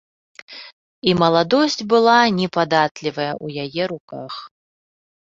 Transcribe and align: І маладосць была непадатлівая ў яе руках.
І 1.09 1.11
маладосць 1.21 1.85
была 1.91 2.15
непадатлівая 2.39 3.27
ў 3.45 3.67
яе 3.67 3.83
руках. 3.93 4.33